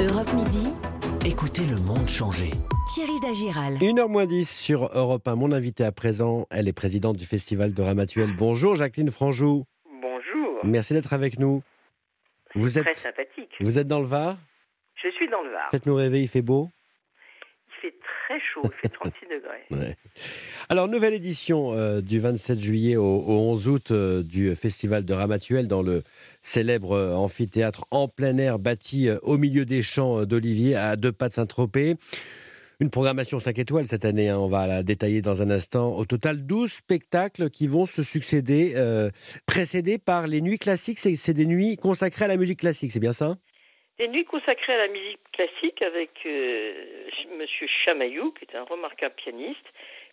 Europe 0.00 0.32
Midi, 0.34 0.68
Écoutez 1.26 1.62
le 1.64 1.76
monde 1.80 2.08
changer. 2.08 2.50
Thierry 2.94 3.18
Dagiral. 3.20 3.74
1h 3.78 4.08
moins 4.08 4.26
10 4.26 4.48
sur 4.48 4.90
Europe 4.92 5.26
1. 5.26 5.34
Mon 5.36 5.52
invité 5.52 5.84
à 5.84 5.92
présent, 5.92 6.46
elle 6.50 6.68
est 6.68 6.72
présidente 6.72 7.16
du 7.16 7.24
Festival 7.26 7.72
de 7.74 7.82
Ramatuel. 7.82 8.30
Bonjour 8.36 8.76
Jacqueline 8.76 9.10
Franjou. 9.10 9.64
Bonjour. 10.00 10.60
Merci 10.64 10.92
d'être 10.94 11.12
avec 11.12 11.38
nous. 11.38 11.62
Vous 12.54 12.68
Très 12.70 12.90
êtes, 12.90 12.96
sympathique. 12.96 13.50
vous 13.60 13.78
êtes 13.78 13.86
dans 13.88 14.00
le 14.00 14.06
Var? 14.06 14.36
Je 15.02 15.08
suis 15.10 15.28
dans 15.28 15.42
le 15.42 15.50
Var. 15.50 15.68
Faites-nous 15.70 15.94
rêver, 15.94 16.20
il 16.22 16.28
fait 16.28 16.42
beau? 16.42 16.68
Il 17.68 17.80
fait 17.90 17.94
très 17.98 18.15
chaud, 18.40 18.62
il 18.64 18.70
fait 18.82 18.88
36 18.88 19.26
degrés. 19.26 19.96
Alors, 20.68 20.88
nouvelle 20.88 21.14
édition 21.14 21.72
euh, 21.74 22.00
du 22.00 22.18
27 22.18 22.58
juillet 22.58 22.96
au, 22.96 23.04
au 23.04 23.50
11 23.52 23.68
août 23.68 23.90
euh, 23.90 24.22
du 24.22 24.54
Festival 24.56 25.04
de 25.04 25.14
Ramatuel 25.14 25.68
dans 25.68 25.82
le 25.82 26.02
célèbre 26.42 26.92
euh, 26.92 27.14
amphithéâtre 27.14 27.86
en 27.90 28.08
plein 28.08 28.36
air 28.38 28.58
bâti 28.58 29.08
au 29.22 29.38
milieu 29.38 29.64
des 29.64 29.82
champs 29.82 30.24
d'Olivier 30.24 30.74
à 30.74 30.96
deux 30.96 31.12
pas 31.12 31.28
de 31.28 31.34
Saint-Tropez. 31.34 31.96
Une 32.78 32.90
programmation 32.90 33.38
5 33.38 33.58
étoiles 33.58 33.86
cette 33.86 34.04
année, 34.04 34.28
hein, 34.28 34.38
on 34.38 34.48
va 34.48 34.66
la 34.66 34.82
détailler 34.82 35.22
dans 35.22 35.40
un 35.40 35.50
instant. 35.50 35.96
Au 35.96 36.04
total, 36.04 36.44
12 36.44 36.70
spectacles 36.70 37.48
qui 37.48 37.66
vont 37.66 37.86
se 37.86 38.02
succéder, 38.02 38.74
précédés 39.46 39.96
par 39.96 40.26
les 40.26 40.42
nuits 40.42 40.58
classiques. 40.58 40.98
C'est 40.98 41.32
des 41.32 41.46
nuits 41.46 41.76
consacrées 41.76 42.26
à 42.26 42.28
la 42.28 42.36
musique 42.36 42.60
classique, 42.60 42.92
c'est 42.92 43.00
bien 43.00 43.14
ça? 43.14 43.38
Des 43.98 44.08
nuits 44.08 44.24
consacrées 44.26 44.74
à 44.74 44.78
la 44.78 44.88
musique 44.88 45.20
classique 45.32 45.80
avec 45.80 46.10
euh, 46.26 46.74
Monsieur 47.38 47.66
Chamaillou, 47.66 48.30
qui 48.32 48.44
est 48.44 48.54
un 48.56 48.64
remarquable 48.64 49.14
pianiste. 49.14 49.66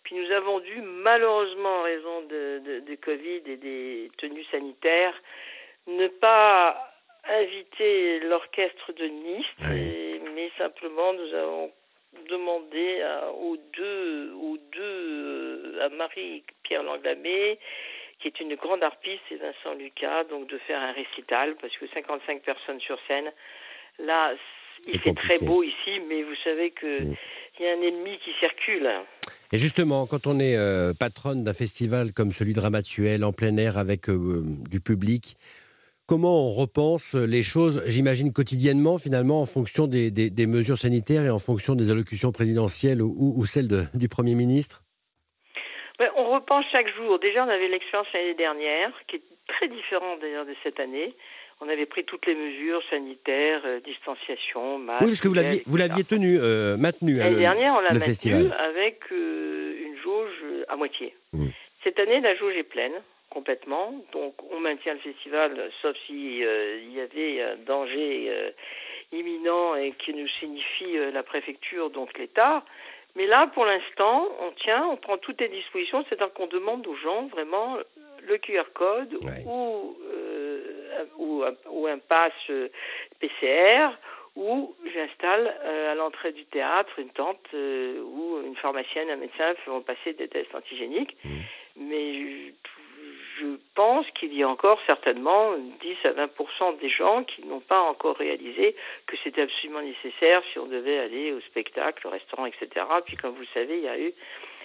Puis 0.04 0.14
nous 0.16 0.30
avons 0.32 0.60
dû, 0.60 0.80
malheureusement, 0.80 1.80
en 1.80 1.82
raison 1.82 2.22
de, 2.22 2.62
de, 2.64 2.80
de 2.80 2.94
Covid 2.96 3.42
et 3.46 3.56
des 3.56 4.10
tenues 4.16 4.44
sanitaires, 4.44 5.14
ne 5.86 6.08
pas 6.08 6.90
inviter 7.28 8.20
l'orchestre 8.20 8.92
de 8.92 9.04
Nice, 9.06 9.46
et- 9.74 10.20
mais 10.34 10.50
simplement 10.58 11.12
nous 11.12 11.34
avons 11.34 11.72
demandé 12.28 13.02
à- 13.02 13.30
aux 13.32 13.56
deux, 13.76 14.32
aux 14.32 14.56
deux, 14.72 14.80
euh, 15.76 15.84
à 15.84 15.88
Marie-Pierre 15.90 16.82
Langlamé, 16.82 17.58
qui 18.20 18.28
est 18.28 18.40
une 18.40 18.54
grande 18.54 18.82
harpiste, 18.82 19.22
et 19.30 19.36
Vincent 19.36 19.74
Lucas, 19.74 20.24
donc 20.24 20.46
de 20.48 20.56
faire 20.58 20.80
un 20.80 20.92
récital, 20.92 21.54
parce 21.56 21.76
que 21.76 21.86
55 21.88 22.42
personnes 22.42 22.80
sur 22.80 22.98
scène, 23.08 23.30
là, 23.98 24.32
il 24.86 24.98
fait 25.00 25.14
très 25.14 25.38
beau 25.38 25.62
ici, 25.62 26.00
mais 26.08 26.22
vous 26.22 26.34
savez 26.44 26.70
que 26.70 27.02
Mm. 27.04 27.14
il 27.58 27.64
y 27.64 27.68
a 27.68 27.72
un 27.72 27.82
ennemi 27.82 28.18
qui 28.24 28.32
circule. 28.40 28.88
Et 29.52 29.58
justement, 29.58 30.06
quand 30.06 30.26
on 30.26 30.38
est 30.40 30.56
euh, 30.56 30.92
patronne 30.98 31.44
d'un 31.44 31.52
festival 31.54 32.12
comme 32.12 32.32
celui 32.32 32.52
de 32.52 32.60
Ramatuel, 32.60 33.24
en 33.24 33.32
plein 33.32 33.56
air 33.56 33.78
avec 33.78 34.08
euh, 34.10 34.42
du 34.68 34.80
public, 34.80 35.36
comment 36.06 36.48
on 36.48 36.50
repense 36.50 37.14
les 37.14 37.42
choses, 37.42 37.82
j'imagine 37.86 38.32
quotidiennement, 38.32 38.98
finalement, 38.98 39.40
en 39.40 39.46
fonction 39.46 39.86
des, 39.86 40.10
des- 40.10 40.28
des 40.30 40.46
mesures 40.46 40.76
sanitaires 40.78 41.24
et 41.24 41.30
en 41.30 41.38
fonction 41.38 41.74
des 41.76 41.90
allocutions 41.90 42.32
présidentielles 42.32 43.00
ou, 43.00 43.34
ou 43.38 43.44
celles 43.46 43.68
de- 43.68 43.84
du 43.94 44.08
Premier 44.08 44.34
ministre? 44.34 44.82
Ben, 46.00 46.08
on 46.16 46.34
repense 46.34 46.64
chaque 46.72 46.92
jour. 46.96 47.20
Déjà, 47.20 47.44
on 47.44 47.48
avait 47.48 47.68
l'expérience 47.68 48.08
l'année 48.12 48.34
dernière, 48.34 48.90
qui 49.06 49.16
est 49.16 49.22
très 49.46 49.68
différente 49.68 50.20
d'ailleurs 50.20 50.44
de 50.44 50.54
cette 50.64 50.80
année. 50.80 51.14
On 51.60 51.68
avait 51.68 51.86
pris 51.86 52.04
toutes 52.04 52.26
les 52.26 52.34
mesures 52.34 52.82
sanitaires, 52.90 53.62
euh, 53.64 53.80
distanciation, 53.80 54.78
masque. 54.78 55.00
Oui, 55.02 55.08
parce 55.08 55.20
que 55.20 55.28
vous 55.28 55.34
l'aviez, 55.34 55.62
vous 55.66 55.76
l'aviez 55.76 56.04
tenu, 56.04 56.38
euh, 56.40 56.76
maintenu. 56.76 57.20
hein, 57.20 57.24
L'année 57.24 57.38
dernière, 57.40 57.74
on 57.74 57.80
l'a 57.80 57.90
maintenu 57.90 58.00
festival. 58.04 58.56
avec 58.58 59.00
euh, 59.12 59.74
une 59.86 59.96
jauge 59.98 60.44
à 60.68 60.76
moitié. 60.76 61.14
Cette 61.82 61.98
année, 61.98 62.20
la 62.20 62.34
jauge 62.36 62.54
est 62.56 62.62
pleine 62.64 62.92
complètement, 63.30 63.94
donc 64.12 64.34
on 64.52 64.60
maintient 64.60 64.94
le 64.94 65.00
festival, 65.00 65.70
sauf 65.82 65.96
si 66.06 66.38
il 66.38 66.92
y 66.94 67.00
avait 67.00 67.42
un 67.42 67.56
danger 67.66 68.52
imminent 69.12 69.74
et 69.74 69.92
qui 69.92 70.14
nous 70.14 70.28
signifie 70.40 70.96
la 71.12 71.22
préfecture, 71.22 71.90
donc 71.90 72.16
l'État. 72.18 72.62
Mais 73.16 73.26
là, 73.26 73.48
pour 73.54 73.64
l'instant, 73.64 74.28
on 74.40 74.50
tient, 74.52 74.86
on 74.86 74.96
prend 74.96 75.18
toutes 75.18 75.40
les 75.40 75.48
dispositions, 75.48 76.04
c'est-à-dire 76.08 76.32
qu'on 76.32 76.46
demande 76.46 76.86
aux 76.86 76.96
gens 76.96 77.26
vraiment 77.26 77.76
le 78.26 78.38
QR 78.38 78.64
code 78.72 79.12
Ouais. 79.24 79.42
ou, 79.46 79.96
ou, 81.18 81.42
un, 81.42 81.54
ou 81.70 81.86
un 81.86 81.98
pass 81.98 82.32
euh, 82.50 82.68
PCR 83.20 83.90
ou 84.36 84.74
j'installe 84.92 85.54
euh, 85.64 85.92
à 85.92 85.94
l'entrée 85.94 86.32
du 86.32 86.44
théâtre 86.46 86.98
une 86.98 87.10
tente 87.10 87.46
euh, 87.54 88.00
où 88.02 88.40
une 88.44 88.56
pharmacienne, 88.56 89.10
un 89.10 89.16
médecin 89.16 89.54
vont 89.66 89.80
passer 89.82 90.12
des 90.14 90.28
tests 90.28 90.54
antigéniques. 90.54 91.16
Mais 91.76 92.14
je, 92.14 92.52
je 93.40 93.46
pense 93.74 94.06
qu'il 94.12 94.34
y 94.34 94.42
a 94.42 94.48
encore 94.48 94.80
certainement 94.86 95.54
10 95.80 95.96
à 96.04 96.12
20% 96.12 96.78
des 96.80 96.88
gens 96.88 97.24
qui 97.24 97.44
n'ont 97.44 97.60
pas 97.60 97.80
encore 97.80 98.16
réalisé 98.16 98.74
que 99.06 99.16
c'était 99.22 99.42
absolument 99.42 99.82
nécessaire 99.82 100.42
si 100.52 100.58
on 100.58 100.66
devait 100.66 100.98
aller 100.98 101.32
au 101.32 101.40
spectacle, 101.40 102.06
au 102.06 102.10
restaurant, 102.10 102.46
etc. 102.46 102.86
Puis 103.04 103.16
comme 103.16 103.34
vous 103.34 103.42
le 103.42 103.46
savez, 103.54 103.78
il 103.78 103.84
y 103.84 103.88
a 103.88 103.98
eu 103.98 104.12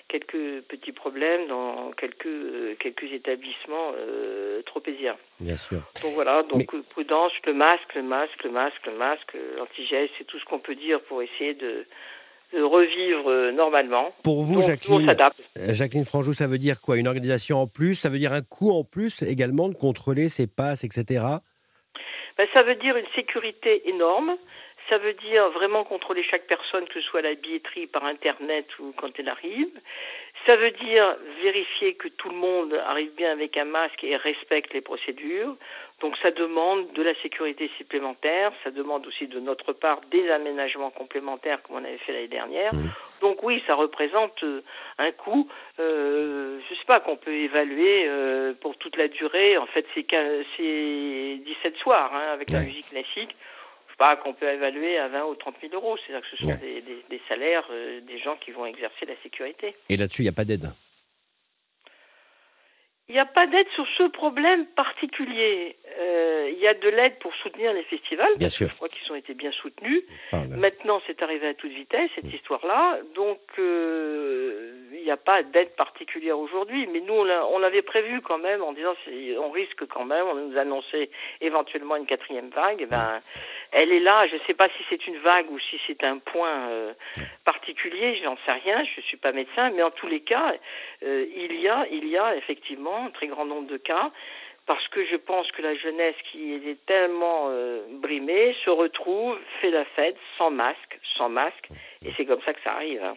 quelques 0.10 0.64
petits 0.68 0.92
problèmes 0.92 1.48
dans 1.48 1.92
quelques 1.92 2.78
quelques 2.80 3.12
établissements 3.14 3.94
euh, 3.98 4.62
tropéziens. 4.64 5.16
Bien 5.40 5.56
sûr. 5.56 5.82
Donc 6.04 6.14
voilà, 6.14 6.44
donc 6.44 6.66
prudence, 6.90 7.32
le 7.46 7.54
masque, 7.54 7.96
le 7.96 8.04
masque, 8.04 8.44
le 8.44 8.52
masque, 8.52 8.86
le 8.86 8.98
masque, 8.98 9.38
l'antigel, 9.58 10.10
c'est 10.18 10.26
tout 10.26 10.40
ce 10.40 10.46
qu'on 10.46 10.60
peut 10.60 10.76
dire 10.76 11.00
pour 11.04 11.22
essayer 11.22 11.54
de, 11.54 11.86
de 12.54 12.62
revivre 12.62 13.30
euh, 13.30 13.52
normalement. 13.52 14.14
Pour 14.24 14.44
vous, 14.44 14.56
Donc, 14.56 14.64
Jacqueline, 14.64 15.10
euh, 15.10 15.74
Jacqueline 15.74 16.06
Franjou, 16.06 16.34
ça 16.34 16.48
veut 16.48 16.58
dire 16.58 16.82
quoi? 16.82 16.98
Une 16.98 17.08
organisation 17.08 17.60
en 17.60 17.68
plus? 17.68 17.96
Ça 17.96 18.10
veut 18.10 18.20
dire 18.20 18.34
un 18.34 18.42
coût 18.42 18.72
en 18.72 18.84
plus 18.84 19.22
également 19.22 19.70
de 19.70 19.76
contrôler 19.76 20.28
ses 20.30 20.48
passes, 20.48 20.84
etc. 20.84 21.24
Ben, 22.38 22.48
ça 22.54 22.64
veut 22.64 22.76
dire 22.76 22.96
une 22.96 23.08
sécurité 23.16 23.88
énorme. 23.90 24.36
Ça 24.90 24.98
veut 24.98 25.14
dire 25.14 25.50
vraiment 25.52 25.84
contrôler 25.84 26.24
chaque 26.24 26.48
personne, 26.48 26.88
que 26.88 26.96
ce 26.96 27.02
soit 27.02 27.20
à 27.20 27.24
la 27.24 27.36
billetterie, 27.36 27.86
par 27.88 28.04
Internet 28.06 28.66
ou 28.80 28.92
quand 28.98 29.12
elle 29.20 29.30
arrive. 29.30 29.70
Ça 30.46 30.56
veut 30.56 30.72
dire 30.72 31.16
vérifier 31.44 31.94
que 31.96 32.08
tout 32.08 32.30
le 32.30 32.36
monde 32.36 32.74
arrive 32.88 33.14
bien 33.16 33.32
avec 33.32 33.56
un 33.58 33.66
masque 33.66 34.04
et 34.04 34.16
respecte 34.16 34.74
les 34.74 34.82
procédures. 34.82 35.56
Donc 36.02 36.16
ça 36.24 36.32
demande 36.32 36.92
de 36.94 37.04
la 37.04 37.14
sécurité 37.22 37.70
supplémentaire, 37.78 38.52
ça 38.64 38.72
demande 38.72 39.06
aussi 39.06 39.28
de 39.28 39.40
notre 39.40 39.74
part 39.74 40.00
des 40.12 40.30
aménagements 40.32 40.92
complémentaires 40.92 41.62
comme 41.64 41.76
on 41.76 41.84
avait 41.86 41.98
fait 41.98 42.14
l'année 42.14 42.28
dernière. 42.30 42.72
Donc 43.22 43.44
oui, 43.44 43.62
ça 43.68 43.76
représente 43.76 44.42
euh, 44.44 44.62
un 44.98 45.12
coût, 45.12 45.50
euh, 45.80 46.58
je 46.70 46.76
sais 46.76 46.86
pas, 46.86 47.02
qu'on 47.02 47.18
peut 47.18 47.34
évaluer 47.34 48.06
euh, 48.08 48.54
pour 48.62 48.78
toute 48.78 48.96
la 48.96 49.10
durée. 49.10 49.58
En 49.58 49.66
fait, 49.68 49.86
c'est 49.94 50.04
qu'un- 50.04 50.42
c'est 50.56 51.38
17 51.46 51.76
soirs 51.78 52.12
hein, 52.16 52.32
avec 52.34 52.50
la 52.52 52.60
musique 52.62 52.90
classique. 52.90 53.36
Pas 54.00 54.16
qu'on 54.16 54.34
peut 54.34 54.48
évaluer 54.50 54.98
à 54.98 55.10
20 55.10 55.26
ou 55.26 55.36
30 55.36 55.56
000 55.62 55.74
euros. 55.76 55.98
C'est-à-dire 55.98 56.28
que 56.28 56.36
ce 56.38 56.44
sont 56.44 56.50
Ouais. 56.52 56.58
des, 56.58 56.82
des- 56.82 57.04
des 57.10 57.22
salaires 57.28 57.68
euh, 57.70 58.00
des 58.02 58.18
gens 58.18 58.38
qui 58.38 58.52
vont 58.52 58.66
exercer 58.66 59.06
la 59.06 59.16
sécurité. 59.22 59.76
Et 59.90 59.98
là-dessus, 59.98 60.22
il 60.22 60.26
n'y 60.26 60.30
a 60.30 60.34
pas 60.34 60.46
d'aide? 60.46 60.72
Il 63.10 63.14
n'y 63.14 63.20
a 63.20 63.26
pas 63.26 63.48
d'aide 63.48 63.68
sur 63.74 63.88
ce 63.98 64.04
problème 64.04 64.68
particulier. 64.68 65.76
Euh, 65.98 66.50
il 66.54 66.60
y 66.60 66.68
a 66.68 66.76
de 66.76 66.88
l'aide 66.90 67.18
pour 67.20 67.34
soutenir 67.38 67.74
les 67.74 67.82
festivals. 67.86 68.38
Bien 68.38 68.52
sûr. 68.52 68.70
Je 68.70 68.76
crois 68.76 68.88
qu'ils 68.88 69.12
ont 69.12 69.16
été 69.16 69.34
bien 69.34 69.52
soutenus. 69.52 70.04
Maintenant, 70.32 71.02
c'est 71.08 71.22
arrivé 71.24 71.48
à 71.48 71.54
toute 71.56 71.72
vitesse, 71.72 72.12
cette 72.16 72.26
Mm. 72.26 72.36
histoire-là. 72.36 73.00
Donc, 73.16 73.40
euh, 73.58 74.69
n'y 75.10 75.14
a 75.14 75.18
pas 75.18 75.44
d'aide 75.44 75.76
particulière 75.76 76.38
aujourd'hui. 76.40 76.88
Mais 76.88 77.02
nous, 77.02 77.14
on 77.14 77.24
l'a- 77.24 77.46
on 77.48 77.60
l'avait 77.60 77.82
prévu 77.82 78.22
quand 78.22 78.38
même 78.38 78.62
en 78.64 78.74
disant 78.74 78.94
on 79.40 79.50
risque 79.52 79.86
quand 79.88 80.06
même. 80.06 80.26
On 80.28 80.36
nous 80.36 80.58
annonçait 80.58 81.10
éventuellement 81.42 81.96
une 81.98 82.06
quatrième 82.06 82.50
vague. 82.50 82.78
Eh 82.82 82.86
ben, 82.86 83.22
elle 83.72 83.92
est 83.92 84.00
là. 84.00 84.28
Je 84.28 84.36
ne 84.36 84.40
sais 84.48 84.54
pas 84.54 84.70
si 84.70 84.84
c'est 84.90 85.06
une 85.08 85.18
vague 85.18 85.50
ou 85.52 85.60
si 85.60 85.80
c'est 85.88 86.04
un 86.04 86.18
point 86.20 86.70
euh, 86.70 86.94
particulier. 87.46 88.16
Je 88.18 88.24
n'en 88.24 88.38
sais 88.46 88.52
rien. 88.52 88.84
Je 88.84 89.02
ne 89.02 89.06
suis 89.06 89.18
pas 89.18 89.32
médecin. 89.32 89.70
Mais 89.72 89.84
en 89.84 89.92
tous 89.92 90.08
les 90.08 90.22
cas, 90.22 90.54
euh, 91.04 91.26
il, 91.36 91.60
y 91.60 91.68
a, 91.68 91.86
il 91.92 92.08
y 92.08 92.18
a 92.18 92.36
effectivement 92.36 93.06
un 93.06 93.12
très 93.12 93.28
grand 93.28 93.46
nombre 93.46 93.68
de 93.68 93.78
cas 93.78 94.12
parce 94.66 94.88
que 94.90 95.04
je 95.06 95.16
pense 95.16 95.52
que 95.54 95.64
la 95.64 95.74
jeunesse 95.76 96.16
qui 96.32 96.54
était 96.54 96.78
tellement 96.86 97.48
euh, 97.50 97.82
brimée 97.90 98.56
se 98.64 98.70
retrouve, 98.70 99.36
fait 99.62 99.72
la 99.72 99.84
fête 99.86 100.16
sans 100.38 100.52
masque, 100.52 101.00
sans 101.18 101.28
masque, 101.28 101.70
et 102.06 102.12
c'est 102.16 102.26
comme 102.26 102.42
ça 102.44 102.54
que 102.54 102.62
ça 102.62 102.74
arrive. 102.74 103.04
hein. 103.04 103.16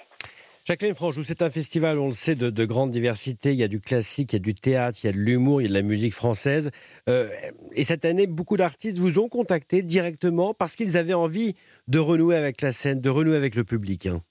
Jacqueline 0.65 0.95
Franjou, 0.95 1.25
c'est 1.25 1.43
un 1.43 1.51
festival, 1.51 1.99
on 1.99 2.07
le 2.07 2.13
sait, 2.13 2.37
de, 2.37 2.49
de 2.49 2.65
grande 2.65 2.93
diversité. 2.93 3.53
Il 3.53 3.59
y 3.59 3.65
a 3.65 3.69
du 3.69 3.81
classique, 3.81 4.33
il 4.33 4.37
y 4.37 4.39
a 4.39 4.39
du 4.39 4.55
théâtre, 4.55 4.97
il 5.03 5.07
y 5.07 5.09
a 5.09 5.13
de 5.13 5.19
l'humour, 5.19 5.61
il 5.61 5.65
y 5.65 5.67
a 5.67 5.69
de 5.71 5.75
la 5.75 5.83
musique 5.83 6.15
française. 6.15 6.71
Euh, 7.09 7.29
et 7.73 7.83
cette 7.83 8.05
année, 8.05 8.29
beaucoup 8.29 8.57
d'artistes 8.57 8.97
vous 8.97 9.19
ont 9.19 9.29
contacté 9.29 9.83
directement 9.83 10.55
parce 10.55 10.77
qu'ils 10.77 10.97
avaient 10.97 11.15
envie 11.15 11.55
de 11.89 11.99
renouer 11.99 12.37
avec 12.37 12.61
la 12.63 12.73
scène, 12.73 13.01
de 13.01 13.11
renouer 13.11 13.37
avec 13.37 13.57
le 13.57 13.65
public. 13.65 14.07
hein. 14.07 14.23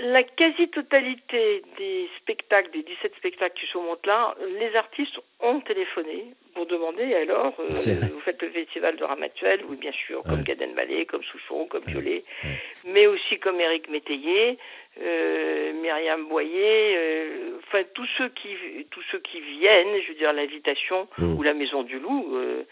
La 0.00 0.22
quasi-totalité 0.22 1.62
des 1.76 2.08
spectacles, 2.18 2.70
des 2.70 2.82
17 2.84 3.16
spectacles 3.16 3.58
qui 3.58 3.66
se 3.66 3.78
montent 3.78 4.06
là, 4.06 4.36
les 4.60 4.76
artistes 4.76 5.18
ont 5.40 5.60
téléphoné 5.60 6.26
pour 6.54 6.66
demander 6.66 7.14
alors, 7.14 7.52
euh, 7.58 7.64
vous 8.12 8.20
faites 8.20 8.40
le 8.42 8.50
festival 8.50 8.96
de 8.96 9.02
Ramatuel, 9.04 9.60
oui 9.68 9.76
bien 9.76 9.90
sûr, 9.92 10.22
comme 10.22 10.40
Ouais. 10.46 10.56
Elmaleh, 10.60 11.04
comme 11.06 11.22
Souchon, 11.24 11.66
comme. 11.66 11.82
Violet, 11.84 12.22
Ouais. 12.44 12.50
mais 12.84 13.06
aussi 13.08 13.38
comme 13.40 13.60
Éric 13.60 13.88
Métayer, 13.88 14.58
euh, 15.02 15.72
Myriam 15.74 16.26
Boyer, 16.28 16.94
euh, 16.96 17.58
enfin 17.66 17.82
tous 17.94 18.06
ceux 18.18 18.28
qui 18.30 18.48
tous 18.90 19.02
ceux 19.10 19.18
qui 19.20 19.40
viennent, 19.40 20.00
je 20.02 20.08
veux 20.12 20.18
dire 20.18 20.32
l'invitation 20.32 21.08
Mm. 21.18 21.34
ou 21.38 21.42
la 21.42 21.54
Maison 21.54 21.82
du 21.82 21.98
Loup, 21.98 22.36
euh, 22.36 22.62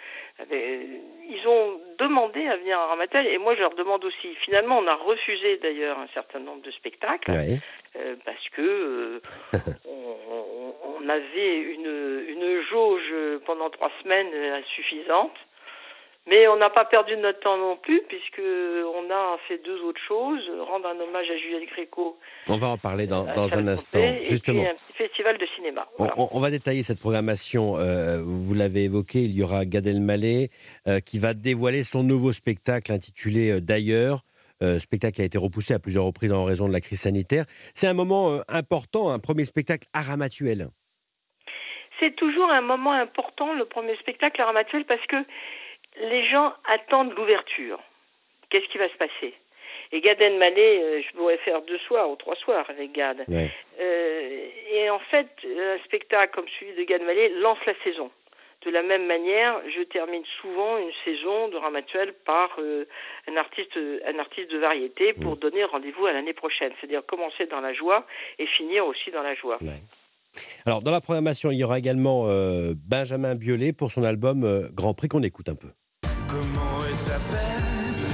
ils 0.50 1.48
ont 1.48 1.80
demandé 1.98 2.46
à 2.46 2.56
venir 2.56 2.78
à 2.78 2.86
Ramatel 2.86 3.26
et 3.26 3.38
moi 3.38 3.54
je 3.54 3.60
leur 3.60 3.74
demande 3.74 4.04
aussi. 4.04 4.34
Finalement, 4.44 4.78
on 4.78 4.86
a 4.86 4.94
refusé 4.94 5.56
d'ailleurs 5.58 5.98
un 5.98 6.08
certain 6.14 6.40
nombre 6.40 6.62
de 6.62 6.70
spectacles 6.70 7.32
parce 8.24 8.48
que 8.50 9.20
on, 9.88 11.08
avait 11.08 11.58
une, 11.58 12.24
une 12.28 12.62
jauge 12.62 13.14
pendant 13.46 13.70
trois 13.70 13.90
semaines 14.02 14.62
suffisante. 14.74 15.36
Mais 16.28 16.48
on 16.48 16.56
n'a 16.56 16.70
pas 16.70 16.84
perdu 16.84 17.16
notre 17.16 17.38
temps 17.38 17.56
non 17.56 17.76
plus, 17.76 18.02
puisque 18.08 18.40
on 18.40 19.10
a 19.10 19.38
fait 19.46 19.58
deux 19.64 19.80
autres 19.82 20.00
choses 20.08 20.50
rendre 20.68 20.88
un 20.88 20.98
hommage 20.98 21.30
à 21.30 21.36
Juliette 21.36 21.68
Gréco. 21.68 22.18
On 22.48 22.56
va 22.56 22.66
en 22.68 22.78
parler 22.78 23.06
dans, 23.06 23.24
dans 23.32 23.56
un 23.56 23.68
instant, 23.68 24.00
justement. 24.24 24.62
Et 24.62 24.68
un 24.68 24.74
petit 24.74 25.04
festival 25.04 25.38
de 25.38 25.46
cinéma. 25.54 25.86
On, 25.98 26.40
va 26.40 26.50
détailler 26.50 26.82
cette 26.82 26.98
programmation. 26.98 27.78
Euh, 27.78 28.22
vous 28.24 28.54
l'avez 28.54 28.84
évoqué, 28.84 29.20
il 29.22 29.36
y 29.36 29.42
aura 29.42 29.64
Gad 29.64 29.86
Elmaleh 29.86 30.50
euh, 30.88 30.98
qui 30.98 31.20
va 31.20 31.32
dévoiler 31.32 31.84
son 31.84 32.02
nouveau 32.02 32.32
spectacle 32.32 32.92
intitulé 32.92 33.52
euh, 33.52 33.60
D'ailleurs. 33.60 34.22
spectacle 34.80 35.14
qui 35.14 35.22
a 35.22 35.24
été 35.24 35.38
repoussé 35.38 35.74
à 35.74 35.78
plusieurs 35.78 36.04
reprises 36.04 36.32
en 36.32 36.44
raison 36.44 36.66
de 36.66 36.72
la 36.72 36.80
crise 36.80 37.00
sanitaire. 37.00 37.44
C'est 37.74 37.86
un 37.86 37.94
moment 37.94 38.40
important, 38.48 39.10
un 39.10 39.20
premier 39.20 39.44
spectacle 39.44 39.86
à 39.92 40.02
Ramatuel. 40.02 40.68
C'est 42.00 42.16
toujours 42.16 42.50
un 42.50 42.62
moment 42.62 42.92
important, 42.92 43.54
le 43.54 43.64
premier 43.64 43.96
spectacle 43.96 44.40
à 44.40 44.46
Ramatuel, 44.46 44.84
parce 44.84 45.04
que 45.06 45.16
les 46.00 46.28
gens 46.28 46.52
attendent 46.68 47.14
l'ouverture. 47.16 47.80
Qu'est-ce 48.50 48.66
qui 48.66 48.78
va 48.78 48.88
se 48.88 48.96
passer? 48.96 49.34
Et 49.92 50.00
Gad 50.00 50.20
Elmaleh, 50.20 50.80
euh, 50.82 51.02
je 51.02 51.16
pourrais 51.16 51.36
faire 51.38 51.62
deux 51.62 51.78
soirs 51.78 52.10
ou 52.10 52.16
trois 52.16 52.36
soirs 52.36 52.68
avec 52.68 52.92
Gad. 52.92 53.24
Euh, 53.28 54.48
et 54.72 54.90
en 54.90 54.98
fait, 54.98 55.28
un 55.44 55.78
spectacle 55.84 56.34
comme 56.34 56.46
celui 56.58 56.74
de 56.74 56.82
Gad 56.82 57.00
Elmaleh 57.00 57.28
lance 57.40 57.58
la 57.66 57.74
saison. 57.84 58.10
De 58.64 58.70
la 58.70 58.82
même 58.82 59.06
manière, 59.06 59.60
je 59.76 59.82
termine 59.82 60.24
souvent 60.40 60.78
une 60.78 60.90
saison 61.04 61.48
de 61.48 61.56
Ramatuel 61.56 62.14
par 62.24 62.56
euh, 62.58 62.84
un 63.28 63.36
artiste, 63.36 63.76
un 63.76 64.18
artiste 64.18 64.50
de 64.50 64.58
variété 64.58 65.12
pour 65.12 65.36
mm. 65.36 65.38
donner 65.38 65.64
rendez-vous 65.64 66.06
à 66.06 66.12
l'année 66.12 66.32
prochaine. 66.32 66.72
C'est-à-dire 66.80 67.06
commencer 67.06 67.46
dans 67.46 67.60
la 67.60 67.72
joie 67.72 68.06
et 68.40 68.46
finir 68.46 68.86
aussi 68.86 69.12
dans 69.12 69.22
la 69.22 69.34
joie. 69.34 69.58
Alors, 70.66 70.82
dans 70.82 70.90
la 70.90 71.00
programmation, 71.00 71.52
il 71.52 71.58
y 71.58 71.64
aura 71.64 71.78
également 71.78 72.26
Benjamin 72.88 73.36
Biolay 73.36 73.72
pour 73.72 73.92
son 73.92 74.02
album 74.02 74.68
Grand 74.74 74.94
Prix 74.94 75.08
qu'on 75.08 75.22
écoute 75.22 75.48
un 75.48 75.54
peu. 75.54 75.68
Comment 76.36 76.84
est 76.84 77.08
ta 77.08 77.18
peine 77.32 78.04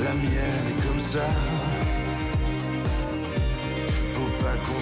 La 0.00 0.12
mienne 0.12 0.66
est 0.70 0.80
comme 0.88 0.98
ça. 0.98 1.26
Faut 4.12 4.32
pas 4.42 4.56
qu'on 4.64 4.80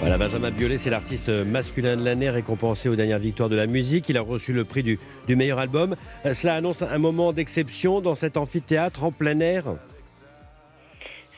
Voilà, 0.00 0.18
Benjamin 0.18 0.50
Biolay, 0.50 0.78
c'est 0.78 0.90
l'artiste 0.90 1.28
masculin 1.28 1.96
de 1.96 2.04
l'année 2.04 2.28
récompensé 2.28 2.88
aux 2.88 2.96
dernières 2.96 3.20
victoires 3.20 3.50
de 3.50 3.54
la 3.54 3.68
musique. 3.68 4.08
Il 4.08 4.16
a 4.16 4.22
reçu 4.22 4.52
le 4.52 4.64
prix 4.64 4.82
du, 4.82 4.98
du 5.28 5.36
meilleur 5.36 5.60
album. 5.60 5.94
Euh, 6.26 6.34
cela 6.34 6.54
annonce 6.54 6.82
un 6.82 6.98
moment 6.98 7.32
d'exception 7.32 8.00
dans 8.00 8.16
cet 8.16 8.36
amphithéâtre 8.36 9.04
en 9.04 9.12
plein 9.12 9.38
air 9.38 9.64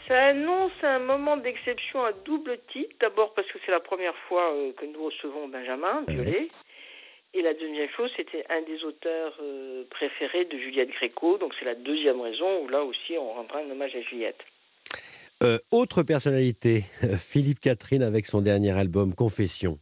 ça 0.09 0.27
annonce 0.27 0.73
un 0.83 0.99
moment 0.99 1.39
d'exception 1.39 2.05
à 2.05 2.13
double 2.13 2.59
titre. 2.71 2.95
D'abord 3.01 3.33
parce 3.35 3.49
que 3.49 3.59
c'est 3.65 3.73
la 3.73 3.81
première 3.81 4.17
fois 4.29 4.53
euh, 4.53 4.73
que 4.73 4.85
nous 4.85 5.05
recevons 5.05 5.49
Benjamin 5.49 6.03
Biolay. 6.07 6.49
Et 7.35 7.41
la 7.41 7.55
deuxième 7.55 7.89
chose, 7.97 8.11
c'était 8.17 8.45
un 8.51 8.61
des 8.63 8.85
auteurs 8.85 9.39
euh, 9.41 9.85
préférés 9.91 10.45
de 10.45 10.59
Juliette 10.59 10.91
Gréco. 10.91 11.39
Donc 11.39 11.55
c'est 11.59 11.65
la 11.65 11.75
deuxième 11.75 12.21
raison 12.21 12.63
où 12.63 12.69
là 12.69 12.83
aussi 12.83 13.17
on 13.19 13.33
rendra 13.33 13.61
un 13.61 13.71
hommage 13.71 13.95
à 13.97 14.03
Juliette. 14.03 14.41
Euh, 15.43 15.59
autre 15.71 16.03
personnalité, 16.03 16.85
Philippe 17.19 17.61
Catherine 17.61 18.03
avec 18.03 18.27
son 18.27 18.43
dernier 18.43 18.73
album 18.79 19.15
Confession. 19.15 19.79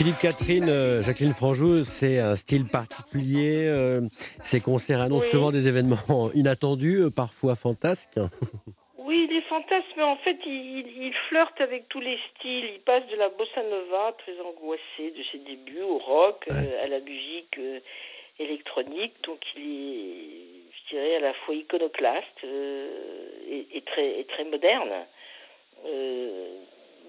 Philippe 0.00 0.18
Catherine, 0.18 0.70
euh, 0.70 1.02
Jacqueline 1.02 1.34
Franjou, 1.34 1.84
c'est 1.84 2.20
un 2.20 2.34
style 2.34 2.64
particulier. 2.64 3.68
Euh, 3.68 4.00
ces 4.42 4.58
concerts 4.58 5.02
annoncent 5.02 5.26
souvent 5.26 5.50
des 5.50 5.68
événements 5.68 6.30
inattendus, 6.34 7.02
euh, 7.02 7.10
parfois 7.10 7.54
fantasques. 7.54 8.18
Oui, 8.96 9.26
il 9.28 9.36
est 9.36 9.42
fantasque, 9.42 9.92
mais 9.98 10.04
en 10.04 10.16
fait, 10.16 10.38
il, 10.46 11.12
flirte 11.28 11.60
avec 11.60 11.86
tous 11.90 12.00
les 12.00 12.18
styles. 12.30 12.64
Il 12.76 12.80
passe 12.80 13.06
de 13.08 13.16
la 13.16 13.28
bossa 13.28 13.62
nova, 13.62 14.14
très 14.16 14.40
angoissée 14.40 15.10
de 15.10 15.22
ses 15.32 15.38
débuts, 15.38 15.82
au 15.82 15.98
rock, 15.98 16.46
à 16.48 16.86
la 16.86 17.00
musique 17.00 17.58
électronique. 18.38 19.12
Donc, 19.24 19.40
il 19.56 19.62
est, 19.62 20.62
je 20.72 20.94
dirais, 20.94 21.16
à 21.16 21.20
la 21.20 21.34
fois 21.34 21.54
iconoclaste 21.54 22.44
et, 22.44 23.82
très, 23.84 24.20
et 24.20 24.24
très 24.24 24.44
moderne. 24.44 24.92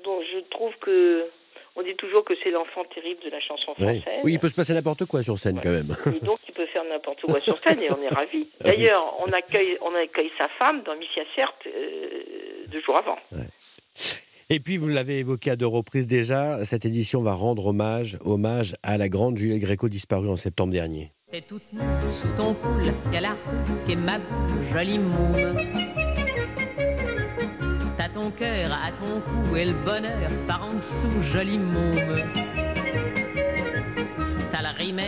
donc, 0.04 0.24
je 0.34 0.40
trouve 0.50 0.76
que 0.82 1.30
on 1.76 1.84
dit 1.84 1.96
toujours 1.96 2.24
que 2.24 2.34
c'est 2.44 2.52
l'enfant 2.52 2.84
terrible 2.94 3.22
de 3.24 3.30
la 3.30 3.40
chanson 3.40 3.74
française. 3.74 4.02
Oui, 4.24 4.34
il 4.34 4.40
peut 4.40 4.50
se 4.50 4.56
passer 4.56 4.74
n'importe 4.74 5.06
quoi 5.06 5.24
sur 5.24 5.38
scène 5.38 5.60
quand 5.62 5.72
même. 5.72 5.96
Et 6.08 6.24
donc 6.24 6.40
il 6.48 6.54
peut 6.54 6.66
faire 6.68 6.84
n'importe 6.84 7.22
quoi 7.22 7.40
sur 7.40 7.58
scène 7.60 7.82
et 7.82 7.92
on 7.92 8.02
est 8.02 8.10
ravis. 8.14 8.48
Ah 8.60 8.66
D'ailleurs, 8.66 9.16
on 9.26 9.32
accueille, 9.32 9.78
on 9.82 9.96
accueille 9.96 10.32
sa 10.38 10.48
femme 10.60 10.84
dans 10.84 10.96
Missia 10.96 11.24
Certes 11.36 11.68
euh, 11.68 12.66
deux 12.68 12.82
jours 12.82 12.98
avant. 12.98 13.18
Et 14.50 14.60
puis, 14.60 14.76
vous 14.76 14.90
l'avez 14.90 15.20
évoqué 15.20 15.52
à 15.52 15.56
deux 15.56 15.66
reprises 15.66 16.08
déjà, 16.08 16.66
cette 16.66 16.86
édition 16.86 17.22
va 17.22 17.32
rendre 17.32 17.68
hommage, 17.68 18.18
hommage 18.26 18.76
à 18.84 18.98
la 18.98 19.08
grande 19.08 19.38
Juliette 19.38 19.62
Gréco 19.62 19.88
disparue 19.88 20.28
en 20.28 20.36
septembre 20.36 20.74
dernier. 20.74 21.14
T'es 21.32 21.40
toute 21.40 21.64
sous 22.12 22.28
ton 22.36 22.54
poule, 22.54 22.92
y 23.14 23.16
a 23.16 23.22
la 23.22 23.38
qui 23.86 23.94
est 23.94 23.96
ma 23.96 24.20
jolie 24.74 25.00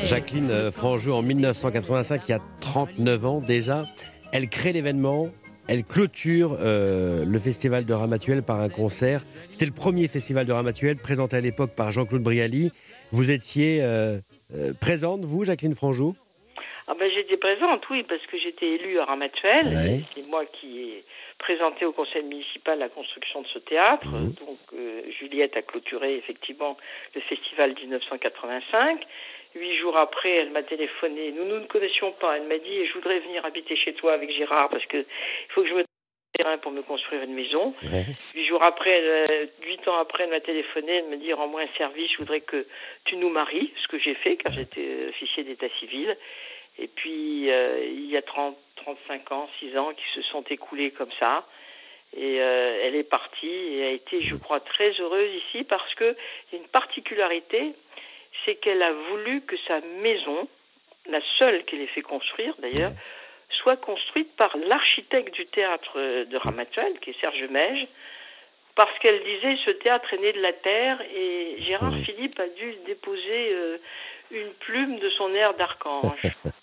Jacqueline 0.05 0.51
euh, 0.51 0.71
Franjou, 0.71 1.11
en 1.11 1.21
1985, 1.21 2.27
il 2.27 2.31
y 2.31 2.33
a 2.33 2.39
39 2.61 3.25
ans 3.25 3.41
déjà, 3.41 3.85
elle 4.31 4.47
crée 4.49 4.71
l'événement, 4.71 5.29
elle 5.67 5.83
clôture 5.83 6.57
euh, 6.59 7.25
le 7.25 7.39
festival 7.39 7.85
de 7.85 7.93
Ramatuel 7.93 8.43
par 8.43 8.61
un 8.61 8.69
concert. 8.69 9.25
C'était 9.49 9.65
le 9.65 9.71
premier 9.71 10.07
festival 10.07 10.45
de 10.45 10.51
Ramatuel 10.51 10.97
présenté 10.97 11.37
à 11.37 11.41
l'époque 11.41 11.71
par 11.75 11.91
Jean-Claude 11.91 12.23
Brialy. 12.23 12.71
Vous 13.11 13.31
étiez 13.31 13.79
euh, 13.81 14.19
présente, 14.79 15.25
vous, 15.25 15.43
Jacqueline 15.43 15.75
Franjou 15.75 16.15
présente, 17.43 17.89
oui, 17.89 18.03
parce 18.03 18.25
que 18.27 18.37
j'étais 18.37 18.67
élue 18.67 18.99
à 18.99 19.05
Ramatuel. 19.05 19.65
C'est 20.15 20.25
moi 20.27 20.45
qui 20.45 20.79
ai 20.79 21.03
présenté 21.39 21.83
au 21.83 21.91
conseil 21.91 22.23
municipal 22.23 22.79
la 22.79 22.87
construction 22.87 23.41
de 23.41 23.47
ce 23.47 23.59
théâtre. 23.59 24.07
Mmh. 24.07 24.33
Donc 24.45 24.59
euh, 24.73 25.01
Juliette 25.19 25.57
a 25.57 25.61
clôturé 25.61 26.15
effectivement 26.15 26.77
le 27.13 27.19
festival 27.19 27.73
1985. 27.73 29.05
Huit 29.55 29.75
jours 29.77 29.97
après, 29.97 30.31
elle 30.31 30.51
m'a 30.51 30.63
téléphoné. 30.63 31.33
Nous 31.33 31.43
nous 31.43 31.59
ne 31.59 31.65
connaissions 31.65 32.13
pas. 32.13 32.37
Elle 32.37 32.47
m'a 32.47 32.59
dit 32.59 32.85
je 32.87 32.93
voudrais 32.93 33.19
venir 33.19 33.45
habiter 33.45 33.75
chez 33.75 33.93
toi 33.93 34.13
avec 34.13 34.31
Gérard 34.31 34.69
parce 34.69 34.85
que 34.85 34.97
il 34.97 35.51
faut 35.51 35.63
que 35.63 35.67
je 35.67 35.73
me 35.73 35.83
terrain 36.37 36.57
pour 36.57 36.71
me 36.71 36.81
construire 36.81 37.23
une 37.23 37.33
maison. 37.33 37.73
Huit 38.33 38.47
jours 38.47 38.63
après, 38.63 39.23
huit 39.63 39.87
ans 39.87 39.97
après, 39.99 40.23
elle 40.23 40.31
m'a 40.31 40.39
téléphoné, 40.39 40.93
elle 40.93 41.09
m'a 41.09 41.17
dit 41.17 41.31
rends-moi 41.33 41.61
un 41.61 41.77
service, 41.77 42.11
je 42.13 42.17
voudrais 42.17 42.41
que 42.41 42.65
tu 43.05 43.17
nous 43.17 43.29
maries, 43.29 43.71
ce 43.83 43.87
que 43.87 43.99
j'ai 43.99 44.15
fait 44.15 44.37
car 44.37 44.51
j'étais 44.53 45.09
officier 45.09 45.43
d'état 45.43 45.69
civil. 45.79 46.17
Et 46.79 46.87
puis, 46.87 47.51
euh, 47.51 47.85
il 47.85 48.09
y 48.09 48.17
a 48.17 48.21
30, 48.21 48.57
35 48.77 49.31
ans, 49.31 49.49
6 49.59 49.77
ans 49.77 49.93
qui 49.93 50.03
se 50.15 50.21
sont 50.23 50.43
écoulés 50.49 50.91
comme 50.91 51.11
ça. 51.19 51.45
Et 52.15 52.41
euh, 52.41 52.79
elle 52.83 52.95
est 52.95 53.09
partie 53.09 53.47
et 53.47 53.85
a 53.85 53.89
été, 53.89 54.21
je 54.21 54.35
crois, 54.35 54.59
très 54.59 54.91
heureuse 54.99 55.31
ici 55.47 55.63
parce 55.63 55.93
que 55.95 56.15
y 56.51 56.55
a 56.55 56.59
une 56.59 56.67
particularité, 56.67 57.73
c'est 58.45 58.55
qu'elle 58.55 58.83
a 58.83 58.91
voulu 58.91 59.41
que 59.41 59.55
sa 59.67 59.81
maison, 60.01 60.47
la 61.07 61.21
seule 61.39 61.63
qu'elle 61.65 61.81
ait 61.81 61.87
fait 61.87 62.03
construire 62.03 62.53
d'ailleurs, 62.59 62.91
soit 63.49 63.77
construite 63.77 64.35
par 64.35 64.55
l'architecte 64.57 65.33
du 65.33 65.45
théâtre 65.47 66.25
de 66.25 66.37
Ramatuel, 66.37 66.99
qui 66.99 67.11
est 67.11 67.19
Serge 67.19 67.43
Mège, 67.49 67.87
parce 68.75 68.97
qu'elle 68.99 69.23
disait 69.23 69.57
ce 69.65 69.71
théâtre 69.71 70.13
est 70.13 70.17
né 70.17 70.33
de 70.33 70.41
la 70.41 70.53
terre 70.53 71.01
et 71.15 71.57
Gérard 71.59 71.95
Philippe 72.05 72.39
a 72.39 72.47
dû 72.47 72.75
déposer 72.85 73.53
euh, 73.53 73.77
une 74.31 74.51
plume 74.59 74.99
de 74.99 75.09
son 75.11 75.33
air 75.33 75.53
d'archange. 75.53 76.21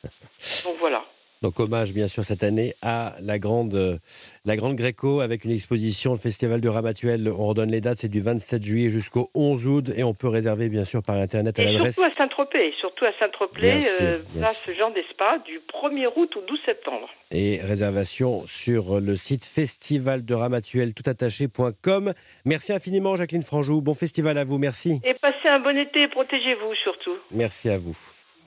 Donc 0.65 0.77
voilà. 0.79 1.05
Donc 1.43 1.59
hommage 1.59 1.95
bien 1.95 2.07
sûr 2.07 2.23
cette 2.23 2.43
année 2.43 2.75
à 2.83 3.15
la 3.23 3.39
grande, 3.39 3.99
la 4.45 4.57
grande 4.57 4.77
Gréco 4.77 5.21
avec 5.21 5.47
une 5.47 5.53
exposition, 5.53 6.13
le 6.13 6.19
festival 6.19 6.61
de 6.61 6.69
Ramatuel. 6.69 7.33
On 7.35 7.47
redonne 7.47 7.71
les 7.71 7.81
dates, 7.81 7.97
c'est 7.97 8.11
du 8.11 8.21
27 8.21 8.63
juillet 8.63 8.91
jusqu'au 8.91 9.31
11 9.35 9.67
août 9.67 9.85
et 9.97 10.05
on 10.05 10.13
peut 10.13 10.29
réserver 10.29 10.69
bien 10.69 10.85
sûr 10.85 11.03
par 11.03 11.17
internet 11.17 11.59
à 11.59 11.65
l'adresse. 11.65 11.95
Surtout 11.95 12.13
à 12.13 12.17
Saint-Tropez, 12.19 12.75
surtout 12.79 13.07
à 13.07 13.13
Saint-Tropez, 13.19 13.81
euh, 14.03 14.19
place 14.37 14.67
Jean 14.79 14.91
d'Espa 14.91 15.39
du 15.47 15.61
1er 15.73 16.09
août 16.15 16.37
au 16.37 16.43
12 16.43 16.61
septembre. 16.67 17.09
Et 17.31 17.61
réservation 17.63 18.47
sur 18.47 19.01
le 19.01 19.17
site 19.17 19.47
festivalderamatuel 19.47 20.93
toutattaché.com. 20.93 22.13
Merci 22.45 22.75
infiniment 22.75 23.17
Jacqueline 23.17 23.43
Franjou, 23.43 23.81
bon 23.81 23.95
festival 23.95 24.37
à 24.37 24.45
vous, 24.45 24.59
merci. 24.59 25.01
Et 25.05 25.15
passez 25.15 25.49
un 25.49 25.61
bon 25.61 25.79
été, 25.79 26.07
protégez-vous 26.09 26.75
surtout. 26.75 27.17
Merci 27.31 27.71
à 27.71 27.79
vous. 27.79 27.97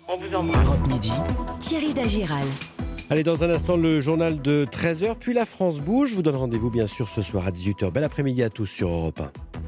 On 0.07 0.17
vous 0.17 0.35
embrasse. 0.35 0.65
Europe 0.65 0.87
Midi. 0.87 1.11
Thierry 1.59 1.93
Dagiral. 1.93 2.45
Allez, 3.09 3.23
dans 3.23 3.43
un 3.43 3.49
instant, 3.49 3.77
le 3.77 4.01
journal 4.01 4.41
de 4.41 4.65
13h, 4.65 5.15
puis 5.19 5.33
la 5.33 5.45
France 5.45 5.79
bouge. 5.79 6.09
Je 6.09 6.15
vous 6.15 6.21
donne 6.21 6.35
rendez-vous 6.35 6.69
bien 6.69 6.87
sûr 6.87 7.07
ce 7.07 7.21
soir 7.21 7.47
à 7.47 7.51
18h. 7.51 7.89
Bel 7.91 8.03
après-midi 8.03 8.43
à 8.43 8.49
tous 8.49 8.65
sur 8.65 8.89
Europe 8.89 9.21
1. 9.21 9.62